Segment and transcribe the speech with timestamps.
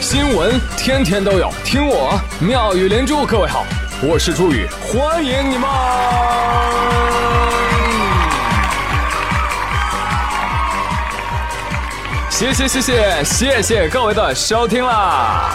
[0.00, 3.26] 新闻天天都有，听我妙语连珠。
[3.26, 3.66] 各位好，
[4.00, 5.68] 我是朱宇，欢迎你们！
[12.30, 15.50] 谢谢谢谢谢谢各位的收听啦！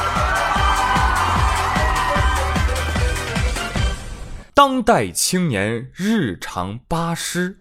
[4.54, 7.60] 当代青年日常八诗。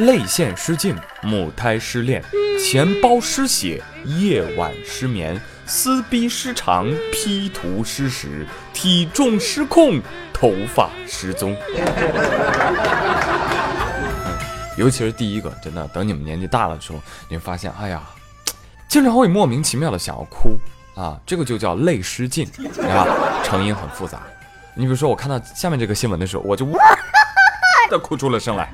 [0.00, 2.24] 泪腺失禁，母胎失恋，
[2.58, 10.00] 钱包失血，夜晚失眠，撕逼失常，P 图失实，体重失控，
[10.32, 11.54] 头发失踪。
[14.78, 18.02] 尤其是第一个，真的，等你们年纪大了的时候，你会发现，哎呀，
[18.88, 20.58] 经常会莫名其妙的想要哭
[20.94, 23.06] 啊，这个就叫泪失禁，你看？
[23.44, 24.22] 成因很复杂。
[24.72, 26.66] 你比如说，我看到下面这个新闻的时候，我就。
[27.90, 28.72] 的哭出了声来。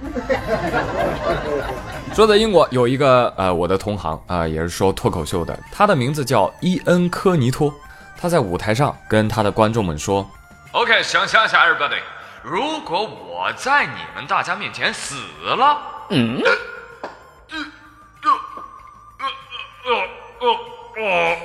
[2.15, 7.75] 说在英国有一个呃，我的同行啊，也是说脱口秀的，他的名字叫伊恩·科尼托。
[8.19, 10.27] 他在舞台上跟他的观众们说
[10.73, 11.99] ：“OK，想象一下，everybody，
[12.43, 16.41] 如果我在你们大家面前死了，嗯，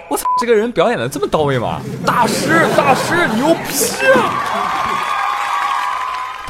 [0.10, 1.82] 我操，这个人表演的这么到位吗？
[2.06, 4.88] 大师，大师，牛逼啊！”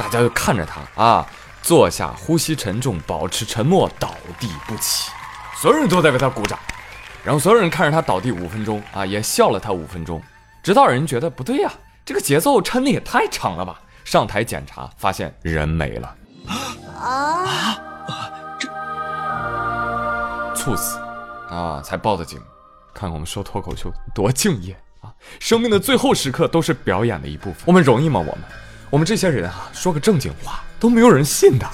[0.02, 1.24] 大家就看着他啊，
[1.62, 5.12] 坐下，呼吸沉重，保持沉默，倒地不起。
[5.56, 6.58] 所有人都在为他鼓掌，
[7.22, 10.20] 然后所有人看着他倒地五分钟啊，也笑了他五分钟，
[10.60, 11.70] 直到人觉得不对呀，
[12.04, 13.80] 这个节奏抻的也太长了吧。
[14.04, 16.16] 上台检查，发现人没了
[16.98, 17.78] 啊啊！
[18.58, 18.68] 这
[20.56, 20.98] 猝死
[21.48, 22.40] 啊，才报的警。
[22.92, 27.62] 看我们说脱口秀多敬业啊，生命的最后时刻都是表演的一部分。
[27.66, 28.18] 我们容易吗？
[28.18, 28.42] 我们？
[28.92, 31.66] 我们这些人啊，说个正经话都没有人信的。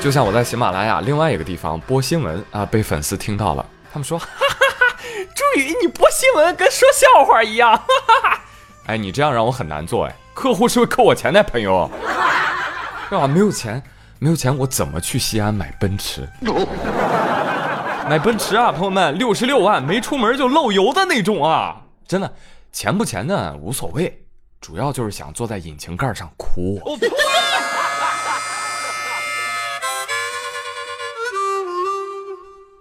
[0.00, 4.96] 就像我在喜马拉雅另外一个地方播新闻啊，被粉丝听到了，他们说：“哈哈哈，
[5.34, 8.40] 朱宇，你播新闻跟说笑话一样。”哈哈哈，
[8.86, 11.90] 哎，你这样让我很难做哎，客户是不是扣我钱呢，朋友？
[13.10, 13.26] 是吧？
[13.26, 13.82] 没有钱，
[14.20, 16.26] 没有钱，我怎么去西安买奔驰？
[18.08, 21.82] 买奔驰啊，朋友们，六十六万没出门就漏油的那种啊！
[22.08, 22.32] 真的，
[22.72, 24.21] 钱不钱的无所谓。
[24.62, 26.80] 主要就是想坐在引擎盖上哭。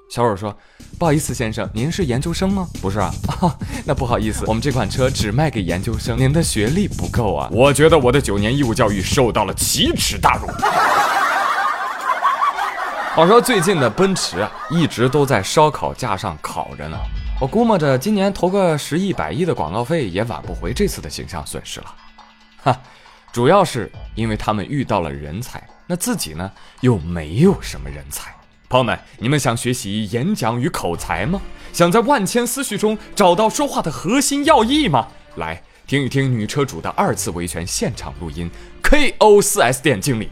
[0.07, 0.55] 小伙说
[0.99, 2.67] ：“不好意思，先生，您是研究生吗？
[2.83, 3.11] 不是啊，
[3.83, 7.49] 那不好意思，我们这款车只卖给研究生，您的学历不够啊。
[7.51, 10.45] 我觉得我的九年义务教育受到了奇耻大辱。”
[13.15, 16.97] 话说最近的奔驰啊，一直都在烧烤架上烤着呢。
[17.41, 21.95] 我估摸着今年投个十亿、百亿的广告费也挽不回这次的形象损失了，
[22.61, 22.79] 哈，
[23.33, 28.31] 主要是因为他们遇到了人才，那自己呢又没有什么人才。
[28.69, 31.41] 朋友们，你们想学习演讲与口才吗？
[31.73, 35.07] 想在万千思绪中找到说话的核心要义吗？
[35.37, 38.47] 来听一听女车主的二次维权现场录音
[38.83, 40.29] ，KO 四 S 店经理。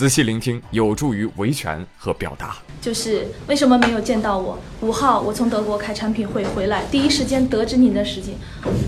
[0.00, 2.56] 仔细聆听，有助于维权和表达。
[2.80, 4.58] 就是为什么没有见到我？
[4.80, 8.36] 五号我从德国开产品会回来，第一时间得知您的事情。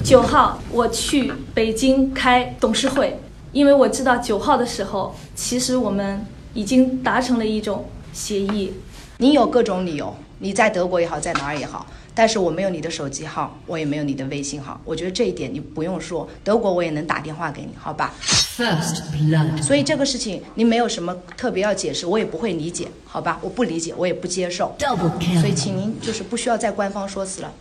[0.03, 3.21] 九号我去北京开董事会，
[3.53, 6.25] 因为我知道九号的时候，其实我们
[6.55, 8.73] 已经达成了一种协议。
[9.19, 11.87] 你有各种理由，你在德国也好，在哪儿也好。
[12.15, 14.81] 但是我没有你的手机号，我也没有你的微信号。
[14.85, 19.63] 我觉得这一点你不用说，德国我也能打电话给你，好吧？First blood。
[19.63, 23.39] 所以这个事情你没有什么特别要解释，我也不会理解，好吧？
[23.41, 24.75] 我不理解，我也不接受。
[24.79, 25.41] Double kill。
[25.41, 27.53] 所以请您就是不需要再官方说辞了。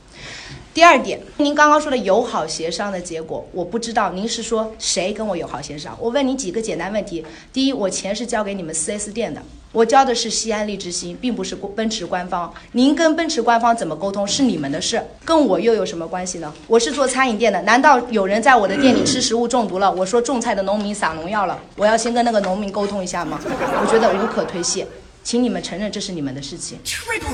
[0.73, 5.97] 第二点，您刚刚说的友好协商的结果，我不知道您是说谁跟我友好协商？
[5.99, 9.43] 我问你几个简单问题：第一，我钱是交给你们 4S 店的，
[9.73, 12.53] 我交的是西安利之星，并不是奔驰官方。
[12.71, 16.53] 您跟奔驰官方怎么沟通是你们的事，跟我又有什么关系呢？
[16.67, 19.91] 我是做餐饮店的，难道有人在我的店里吃食物中毒了？
[19.91, 23.41] 我说种菜的农民撒农药了，我要先跟那个农民沟通一下吗？
[23.43, 24.87] 我觉得无可推卸。
[25.23, 26.79] 请你们承认这是你们的事情，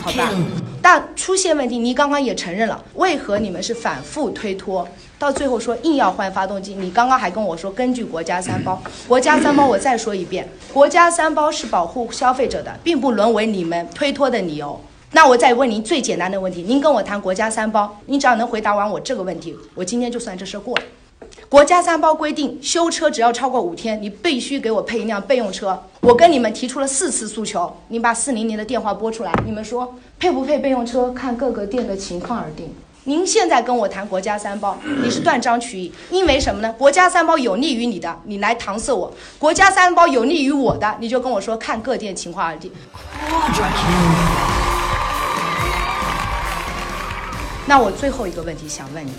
[0.01, 0.29] 好吧？
[0.81, 4.87] 但出现问题，你刚刚也承认了，为何你们是反复推脱，
[5.17, 6.75] 到最后说硬要换发动机？
[6.75, 14.79] 你刚刚还跟我说，根据国家三包， 国家三包，我再说一遍，国家三包是保护消费者的，并不沦为你们推脱的理由。
[15.11, 20.83] 那我再问您最简单的问题，您跟我谈国家三包，您只要能回答完我这个问题，我今天就算这事过了。
[21.49, 25.81] 国家三包规定，修车只要超过五天，你必须给我配一辆备用车。
[26.01, 32.75] 我跟你们提出了四次诉求，你把四零零的电话拨出来，你们说配不配备用车，看各个店的情况而定。
[33.05, 36.75] 您现在跟我谈国家三包，你是断章取义，因为什么呢？
[36.77, 39.09] 国家三包有利于你的，你来搪塞我；
[39.39, 42.69] 国家三包有利于我的，你就跟我说看各店情况而定。
[47.65, 49.11] 那我最后一个问题想问你，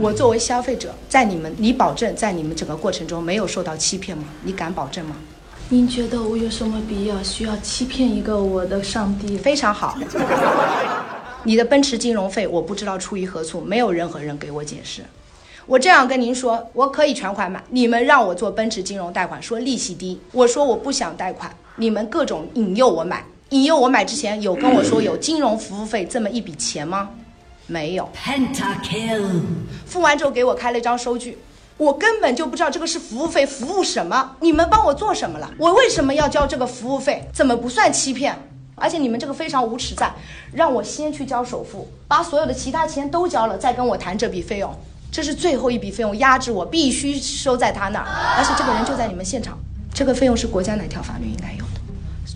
[0.00, 4.22] 我作为消费者，在你们，你保证在你们整个过程中没有受到欺骗吗？
[4.44, 5.16] 你敢保证吗？
[5.70, 9.36] 您觉得我有什么必要需要欺骗一个我的上帝？
[9.36, 9.98] 非常好。
[11.42, 15.02] 你的奔驰金融费我不知道出于何处，没有任何人给我解释。
[15.66, 27.10] 我这样跟您说，我可以全款买，你们让我做奔驰金融贷款，说利息低，我说我不想贷款，你们各种引诱我买，引诱我买之前有跟我说有金融服务费这么一笔钱吗？
[27.68, 28.10] 没有。
[28.12, 29.40] Pentakill。
[29.86, 31.38] 付完之后给我开了一张收据。
[31.76, 34.34] 我根本就不知道这个是服务费，服务什么？
[34.40, 35.48] 你们帮我做什么了？
[35.58, 37.28] 我为什么要交这个服务费？
[37.32, 38.36] 怎么不算欺骗？
[38.74, 40.12] 而且你们这个非常无耻，在
[40.52, 44.74] 让我先去交首付，把所有的其他钱都交了，再跟我谈这笔费用，
[45.12, 48.06] 这是最后一笔费用，压制我必须收在他那儿。
[48.36, 49.56] 而且这个人就在你们现场，
[49.94, 51.77] 这个费用是国家哪条法律应该有的？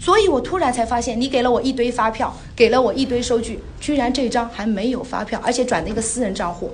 [0.02, 6.72] 所以我突然才发现，你给了我一堆发票，给了我一堆收据，居然这张还没有发票，而且转的一个私人账户。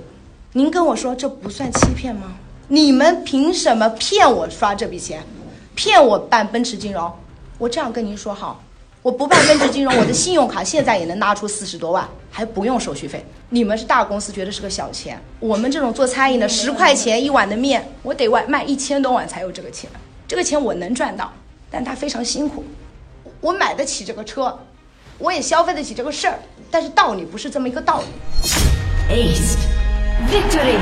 [0.53, 2.33] 您跟我说这不算欺骗吗？
[2.69, 5.23] 你们凭什么骗我刷这笔钱，
[5.75, 7.11] 骗我办奔驰金融？
[7.59, 8.63] 我这样跟您说好，
[9.03, 13.23] 我不办奔驰金融，我的信用卡现在也能拿出四十多万，还不用手续费。
[13.49, 15.21] 你们是大公司，觉得是个小钱。
[15.39, 19.87] 我们这种做餐饮的，十块钱一碗的面，我得外卖一千多碗才有这个钱。
[20.27, 21.31] 这个钱我能赚到，
[21.69, 22.63] 但他非常辛苦。
[23.41, 24.59] 我买得起这个车，
[25.17, 26.39] 我也消费得起这个事儿，
[26.69, 28.05] 但是道理不是这么一个道理。
[29.09, 29.55] Ace
[30.29, 30.77] victory。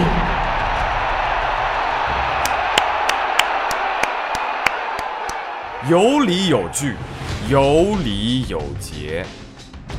[5.88, 6.96] 有理有据，
[7.48, 9.24] 有理有节。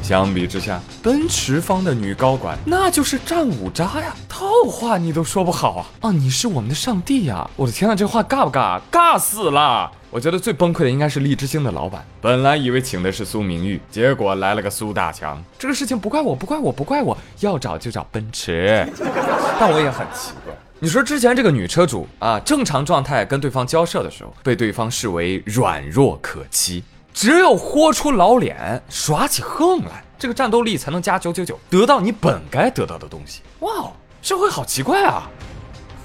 [0.08, 6.08] 相比之下，奔驰方的女高管那就是战五渣呀，套话你都说不好啊！
[6.08, 7.46] 啊，你是我们的上帝呀！
[7.56, 8.80] 我的天呐，这话尬不尬？
[8.90, 9.92] 尬死了！
[10.08, 15.44] 我觉得最崩溃的应该是荔枝星的老板，本来以为请的是苏明玉，结果来了个苏大强。
[15.58, 18.90] 这个事情不怪我，不怪我，不怪我，要找就找奔驰。
[19.60, 20.54] 但我也很奇怪。
[20.78, 26.82] 你说之前这个女车主啊，正常状态跟对方交涉的时候，被对方视为软弱可欺，
[27.20, 33.42] 只有豁出老脸，耍起横来，这个战斗力才能加九九九，得到你本该得到的东西。
[33.58, 33.90] 哇，
[34.22, 35.28] 社会好奇怪啊！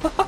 [0.01, 0.25] 哈哈。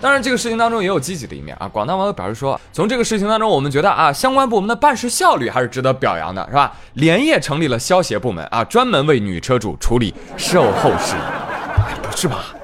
[0.00, 1.66] 当然，这个事情当中也有积极的一面啊。
[1.66, 6.72] 广大网友表示说，从这个事情当中，我们觉得啊，相关部门的办事效率还是值得表扬的，是吧？
[6.92, 11.82] 连夜成立了消协部门啊，专门为女车主处理售后事宜。
[11.88, 12.54] 哎，不是吧？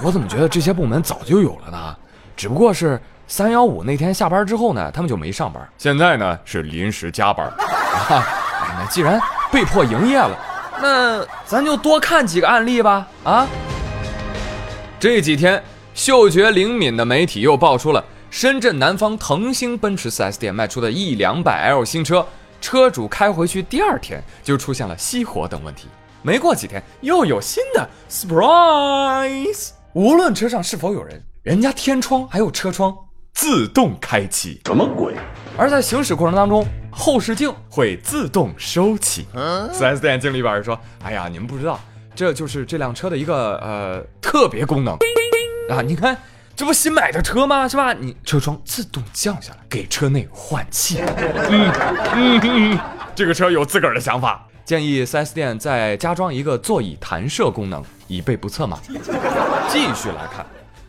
[0.00, 1.96] 我怎么觉得这些部门早就有了呢？
[2.36, 5.66] 只不过是三幺五那天下班之后呢，他们就没上班。
[5.78, 7.50] 现在呢是临时加班。
[8.08, 8.22] 哎，
[8.78, 10.38] 那既然被迫营业了，
[10.80, 13.06] 那咱就多看几个案例吧。
[13.24, 13.46] 啊，
[15.00, 15.62] 这几天
[15.94, 22.26] 嗅觉灵敏的媒体又爆出了深圳南方腾兴奔驰 4S 店卖出的一两百 L 新车，
[22.60, 25.88] 车主开回去第二天就出现了熄火等问题。
[26.20, 29.70] 没过几天，又有新的 surprise。
[29.92, 32.92] 无论车上是否有人，人家天窗还有车窗
[33.34, 35.14] 自动开启，什么鬼？
[35.58, 39.26] 而在行驶过程当中，后视镜会自动收起。
[39.72, 41.78] 四 S 店经理表示说：“哎呀，你们不知道，
[42.14, 44.94] 这就是这辆车的一个呃特别功能
[45.68, 45.82] 啊！
[45.82, 46.16] 你看，
[46.56, 47.68] 这不新买的车吗？
[47.68, 47.92] 是吧？
[47.92, 51.00] 你车窗自动降下来，给车内换气。
[51.00, 51.72] 嗯
[52.14, 52.78] 嗯嗯，
[53.14, 58.78] 这个车有自个儿的想法。”建议 4S 店再加装一个座椅弹射功能，以备不测嘛。
[59.68, 60.46] 继续来看，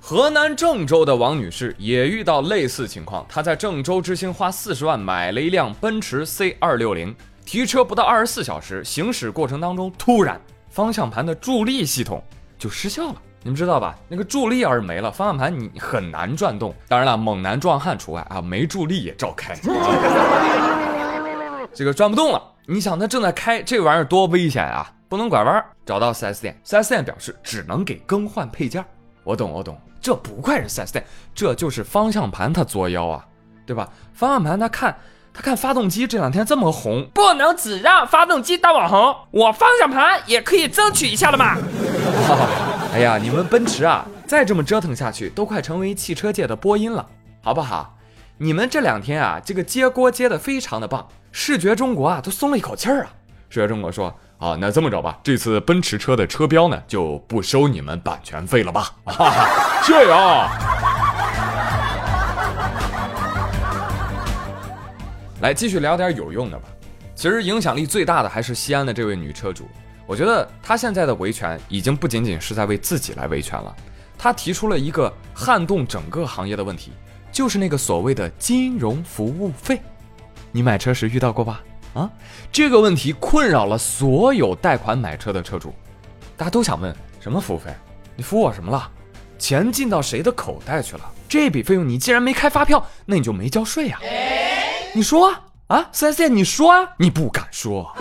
[0.07, 3.25] 河南郑州的王女士也遇到类似情况。
[3.27, 12.23] 她在郑州之星花四十万买了一辆奔驰 C 二六零，提车不到二十四小时，行驶过程当中突然方向盘的助力系统
[12.55, 13.15] 就失效了。
[13.41, 13.95] 你们知道吧？
[14.07, 16.71] 那个助力要是没了，方向盘你很难转动。
[16.87, 19.55] 当然了，猛男壮汉除外啊，没助力也照开。
[21.73, 22.39] 这个转不动了。
[22.67, 24.87] 你想，他正在开这玩意儿多危险啊！
[25.09, 25.65] 不能拐弯。
[25.83, 28.85] 找到 4S 店，4S 店表示只能给更换配件。
[29.25, 31.03] 我懂，我懂，这不怪人 4S 店，
[31.33, 33.25] 这就是方向盘它作妖啊，
[33.65, 33.89] 对吧？
[34.13, 34.95] 方向盘他看，
[35.33, 41.57] 他看发动机这两天这么红，不能只让发动机当网红，我方向盘也可以争取一下了嘛。
[42.93, 47.05] 哎呀，你们奔驰啊，再这么折腾下去，都快成为汽车界的波音了，
[47.41, 47.97] 好不好？
[48.37, 51.07] 你们这两天啊，这个接锅接的非常的棒。
[51.31, 53.09] 视觉中国啊，都松了一口气儿啊！
[53.49, 60.49] 视觉中国说：“啊，那这么着吧，这次奔驰车的车标呢，就不收你们版权费了吧？”哈哈，这样。
[65.41, 66.67] 来，继续聊点有用的吧。
[67.13, 69.67] 其实影响力最大的还是西安的这位女车主。
[70.05, 73.73] 我觉得她现在的维权已经不仅仅是在为自己来维权了。
[74.17, 76.91] 她提出了一个撼动整个行业的问题，
[77.31, 79.81] 就是那个所谓的金融服务费。
[80.51, 81.61] 你买车时遇到过吧？
[81.95, 82.07] 啊，
[82.51, 85.73] 这个问题困扰了所有贷款买车的车主。
[86.37, 87.73] 大家都想问什么服务费？
[88.15, 88.87] 你服务我什么了？
[89.39, 91.01] 钱进到谁的口袋去了？
[91.27, 93.99] 这笔费用你既然没开发票，那你就没交税呀、
[94.93, 97.91] 你说啊啊，四 S 店你说啊，你不敢说。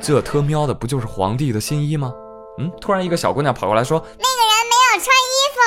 [0.00, 2.12] 这特喵的不就是皇帝的新衣吗？
[2.58, 4.22] 嗯，突然一个小姑娘跑过来说，那个人
[4.70, 5.08] 没有穿衣
[5.52, 5.58] 服。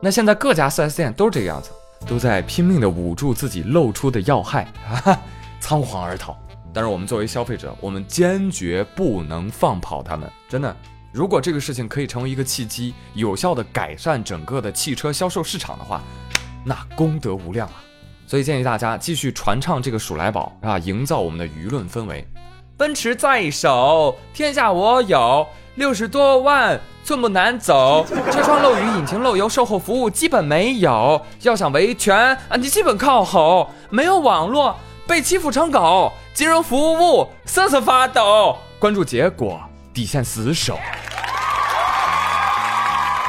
[0.00, 1.70] 那现在各家 4S 店都是这个样子，
[2.06, 5.20] 都在拼命的捂住自己露出的要害，啊，
[5.60, 6.36] 仓皇而逃。
[6.74, 10.30] 但是我们作为消费者，我们坚决不能放跑他们。
[10.48, 10.74] 真的，
[11.12, 16.02] 如果这个事情可以成为一个契机，有效的改善整个的汽车销售市场的话，
[16.64, 17.74] 那功德无量啊！
[18.26, 22.26] 所以建议大家继续传唱这个鼠来宝啊，营造我们的舆论氛围。
[22.78, 31.24] 奔驰在手，天下我有，六十多万寸步难走，车窗漏雨、引擎漏油、售后服务基本没有。
[31.40, 32.14] 要想维权
[32.48, 34.76] 啊，你基本靠吼，没有网络
[35.06, 38.58] 被欺负成狗，金融服务瑟瑟发抖。
[38.78, 39.58] 关注结果，
[39.94, 40.78] 底线死守。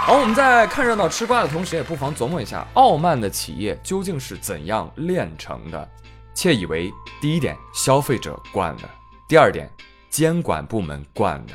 [0.05, 5.89] 好，我们在看热闹吃瓜的同时，也不妨琢磨一下，傲慢的企业究竟是怎样炼成的？
[6.35, 8.83] 窃以为第一点，消费者惯的。
[9.29, 9.69] 第二点，
[10.09, 11.53] 监管部门惯的，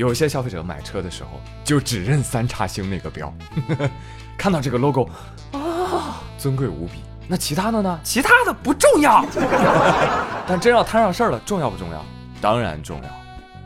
[0.00, 3.30] 有些消费者买车的时候就只认三叉星那个标，
[4.34, 5.06] 看到这个 logo
[5.52, 7.02] 啊，尊贵无比。
[7.28, 8.00] 那其他的呢？
[8.02, 9.22] 其他的不重要，
[10.46, 12.02] 但真要摊上事儿了，重要不重要？
[12.40, 13.10] 当然重要。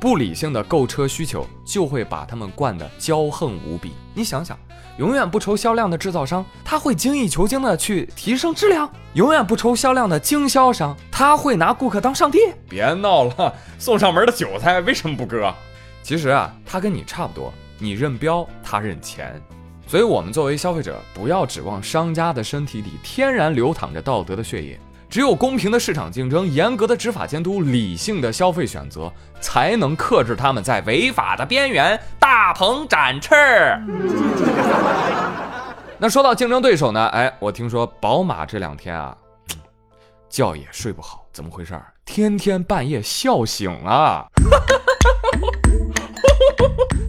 [0.01, 3.93] 不理性的购车需求就会把他们惯得骄横无比。
[4.13, 4.59] 你想想，
[4.99, 12.41] 永远不愁销量的制造商，他会精益求精的去提升质量；永远不愁销量的经销商，他会拿顾客当上帝。
[12.69, 15.55] 别闹了，送上门的韭菜为什么不割？
[16.05, 19.41] 其实啊，他跟你差不多，你认标，他认钱。
[19.87, 24.79] 所以，我们作为消费者，不要指望商家的身体里天然流淌着道德的血液。
[25.09, 33.35] 只有公平的市场竞争、严格的执法监督、理性的消费选择，才能克制他们在违法的边缘大鹏展翅。
[35.97, 37.07] 那说到竞争对手呢？
[37.15, 39.17] 哎，我听说宝马这两天啊，
[40.29, 41.87] 觉也睡不好，怎么回事儿？
[42.05, 44.27] 天天半夜笑醒啊！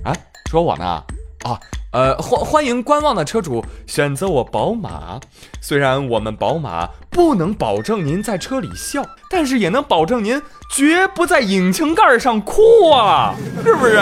[0.04, 0.14] 啊，
[0.50, 1.04] 说我呢？
[1.44, 1.60] 啊，
[1.92, 5.20] 呃，欢欢迎观望的车主选择我宝马。
[5.62, 13.98] 虽然我们宝马不能保证您在车里笑，但是也能保证您绝不在引擎盖上哭啊，是不是？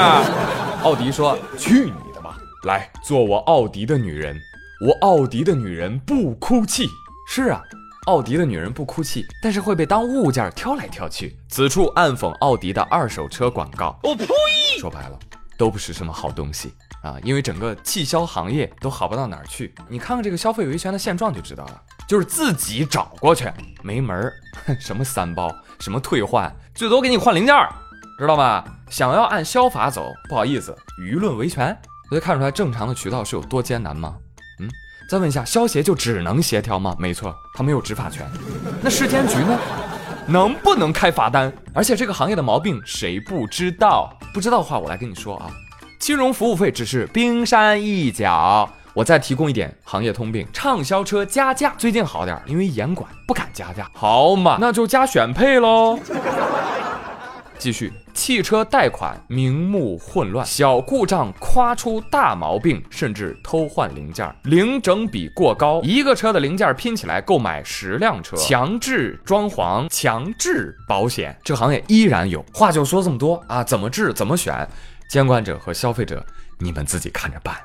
[0.83, 4.39] 奥迪说：“去你的吧，来做我奥迪的女人。
[4.85, 6.87] 我奥迪的女人不哭泣。”
[7.27, 7.61] 是啊，
[8.07, 11.35] 奥迪的女人不哭泣，但是会被当物件挑来挑去。
[11.49, 13.97] 此处暗讽奥迪的二手车广告。
[14.03, 14.25] 我呸！
[14.79, 15.17] 说白了，
[15.57, 16.73] 都不是什么好东西。
[17.01, 19.75] 啊，因为整个汽销行业都好不到哪儿去。
[19.89, 24.33] 你看看这个消费维权的现状就知道了，就是自己找过去没门儿，
[24.79, 27.69] 什么三包，什么退换，最多给你换零件儿，
[28.17, 28.63] 知道吧？
[28.89, 31.77] 想要按消法走，不好意思，舆论维权。
[32.07, 34.15] 所以看出来正常的渠道是有多艰难吗？
[34.61, 34.69] 嗯，
[35.09, 36.95] 再问一下，消协就只能协调吗？
[36.97, 38.25] 没错，他没有执法权。
[38.81, 39.59] 那市监局呢？
[40.27, 41.51] 能不能开罚单？
[41.73, 44.17] 而且这个行业的毛病谁不知道？
[44.33, 45.49] 不知道的话，我来跟你说啊。
[45.99, 51.73] 金融服务费只是冰山一角，我再提供一点行业通病：畅销车加价。
[51.77, 53.89] 最近好点，因为严管不敢加价。
[53.93, 55.99] 好嘛，那就加选配喽。
[57.57, 72.43] 继续，汽车贷款名目混乱，小故障夸出大毛病，甚至偷换零件，零整比过高，一个车的零件拼起来购买十辆车，强制装潢，强制保险，这行业依然有。
[72.53, 74.67] 话就说这么多啊，怎么治，怎么选？
[75.09, 76.25] 监管者和消费者，
[76.59, 77.55] 你们自己看着办。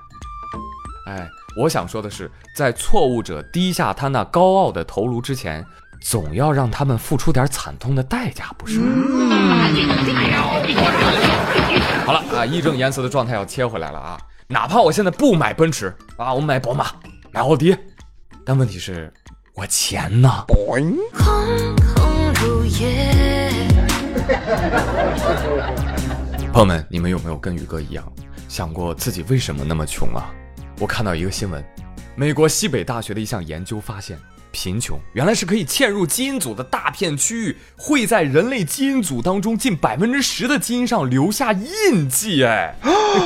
[1.06, 1.26] 哎，
[1.56, 5.64] 我想说的是，在错误者低下他那高傲的头颅之前，
[6.00, 8.80] 总要让他们付出点惨痛的代价，不是？
[12.06, 14.18] 好了啊，义正言辞的状态要切回来了啊！
[14.46, 16.86] 哪怕我现在不买奔驰啊，我买宝马，
[17.30, 17.76] 买奥迪，
[18.44, 19.12] 但问题是，
[19.54, 20.44] 我钱呢？
[20.48, 20.56] 朋
[26.60, 28.10] 友们，你们有没有跟宇哥一样
[28.48, 30.30] 想过自己为什么那么穷啊？
[30.80, 31.62] 我看到一个新闻，
[32.14, 34.18] 美国西北大学的一项研究发现，
[34.50, 42.44] 贫穷原来是可以嵌入基因组的大片区域，会在人类基因组当中近百分之十的基因上留下印记。
[42.44, 42.74] 哎，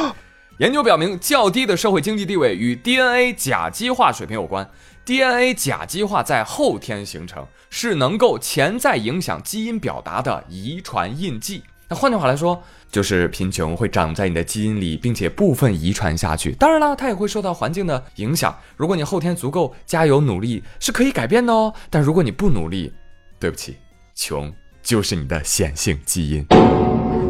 [0.59, 4.69] 研究表明，较低的社会经济地位与 DNA 甲基化水平有关。
[5.05, 11.65] DNA 甲基化在后天形成，是能够潜在影响基因表达的遗传印记。
[11.93, 12.59] 那换句话来说，
[12.91, 16.53] 就是贫穷会长在你的基因里，并且部分遗传下去。
[16.53, 18.57] 当然了，它也会受到环境的影响。
[18.79, 21.71] 如果你后天足够加油努力，是可以改变的哦。
[21.91, 22.91] 但如果你不努力，
[23.39, 23.77] 对不起，
[24.15, 24.51] 穷
[24.83, 26.41] 就是你的显性基因。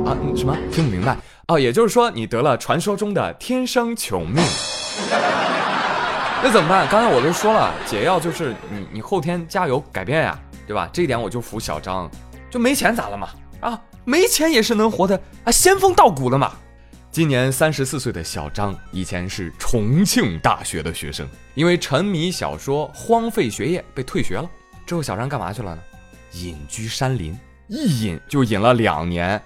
[0.06, 0.14] 啊？
[0.36, 0.56] 什么？
[0.70, 1.16] 听不明白？
[1.48, 4.36] 哦，也就是说你得了传说中的天生穷命。
[6.40, 6.86] 那怎么办？
[6.88, 10.38] 刚才我都说了，解药就是你你后天加油改变呀，
[10.68, 10.88] 对吧？
[10.92, 12.08] 这一点我就服小张，
[12.48, 13.28] 就没钱咋了嘛？
[13.62, 16.52] 啊，没钱也是能活的啊，仙风道骨的嘛。
[17.10, 24.48] 今年三十四岁的小张，以前是重庆大学的学生，因为沉迷小说荒废学业被退学了。
[24.84, 25.82] 之后小张干嘛去了呢？
[26.32, 27.38] 隐居山林，
[27.68, 29.40] 一隐就隐了两年。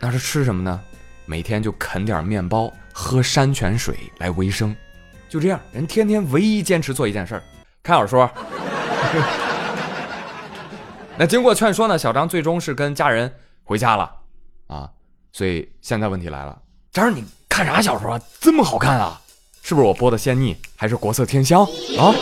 [0.00, 0.80] 那是吃什么呢？
[1.24, 4.74] 每天就啃点面包，喝山泉水来维生。
[5.28, 7.42] 就这样，人天天唯一坚持做一件事儿，
[7.82, 8.28] 看小说。
[11.16, 13.30] 那经过劝说呢，小张最终是跟家人
[13.72, 14.10] 回家了
[14.66, 14.88] 啊。
[15.32, 16.56] 所以现在问题来了，
[16.92, 19.18] 张儿你看啥小说啊这么好看啊？
[19.62, 21.62] 是不是我播的仙逆，还是国色天香
[21.98, 22.12] 啊？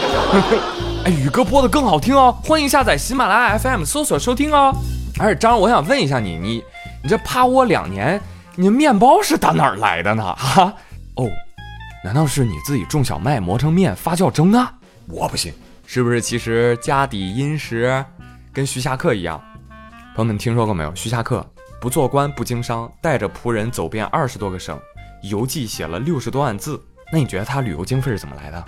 [1.04, 4.72] 哎，宇哥播的更好听哦，欢迎下载喜马拉雅 FM 搜索收听哦。
[5.18, 6.62] 而且张，我想问一下你，你
[7.02, 8.20] 你这趴窝两年，
[8.54, 10.34] 你面包是打哪儿来的呢？
[10.36, 10.72] 哈
[11.16, 11.28] 哦。
[12.04, 14.74] 难道是你自己种小麦磨成面发酵蒸的？
[15.08, 15.52] 我不信，
[15.86, 16.20] 是不是？
[16.20, 18.04] 其实家底殷实，
[18.52, 19.42] 跟徐霞客一样。
[20.20, 20.94] 朋友们听说过没有？
[20.94, 21.42] 徐霞客
[21.80, 24.78] 不做官不经商，带着仆人走遍二十多个省，
[25.22, 26.78] 游记写了六十多万字。
[27.10, 28.62] 那你觉得他旅游经费是怎么来的？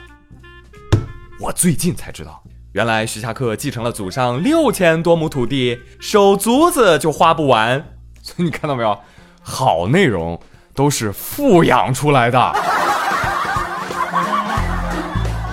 [1.38, 2.42] 我最近才知道，
[2.73, 7.85] 原来徐霞客继承了祖上六千多亩土地，手足子就花不完。
[8.23, 8.99] 所以你看到没有？
[9.42, 10.40] 好内容
[10.75, 12.52] 都是富养出来的。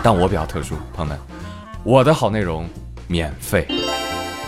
[0.01, 1.20] 但我比较特殊，朋友们，
[1.84, 2.65] 我的好内容
[3.06, 3.68] 免费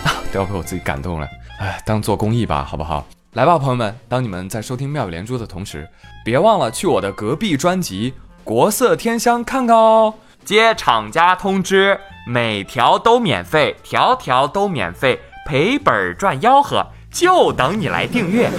[0.05, 1.27] 啊，都要被我自己感动了。
[1.61, 3.05] 哎，当做公益吧，好不好？
[3.33, 5.87] 来吧，朋友们，当你们在收听妙语连珠的同时，
[6.25, 8.11] 别忘了去我的隔壁专辑
[8.43, 10.15] 《国色天香》看看哦。
[10.43, 18.49] 接厂家通知，每条都免费，条条都免费，赔本赚吆喝，就等你来订阅。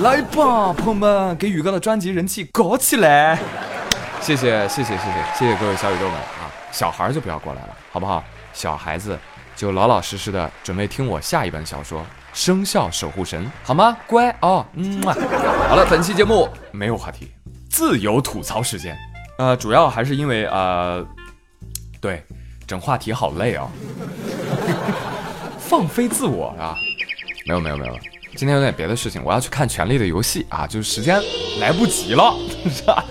[0.00, 3.40] 来吧，朋友们，给宇哥的专辑人气搞起来！
[4.20, 5.04] 谢谢谢谢谢谢
[5.36, 6.46] 谢谢各位小宇宙们啊！
[6.70, 8.22] 小孩就不要过来了，好不好？
[8.52, 9.18] 小孩子
[9.56, 12.00] 就老老实实的准备听我下一本小说
[12.32, 13.96] 《生肖守护神》，好吗？
[14.06, 15.02] 乖哦，嗯。
[15.02, 17.30] 好了，本期节目没有话题，
[17.70, 18.96] 自由吐槽时间。
[19.38, 21.04] 呃，主要还是因为呃，
[22.00, 22.24] 对，
[22.66, 23.68] 整话题好累哦，
[25.58, 26.76] 放飞自我啊！
[27.46, 27.98] 没有没有没有，
[28.36, 31.20] 今天有点别的事情，我要去看《权力的游戏》啊，就是时间
[31.58, 32.32] 来不及了，
[32.70, 33.04] 是吧？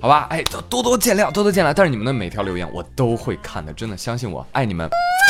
[0.00, 1.72] 好吧，哎，多多见谅，多多见谅。
[1.74, 4.88] 但是你们的每条留言我都会看的，真的相信我，爱你们。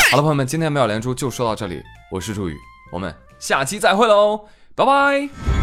[0.09, 2.55] 好了，朋友们，今天妙连珠就说到这里，我是朱宇，
[2.93, 5.56] 我们下期再会喽，拜拜。